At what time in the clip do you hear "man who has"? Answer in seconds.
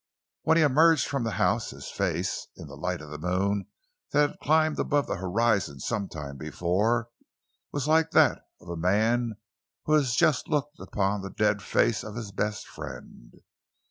8.81-10.15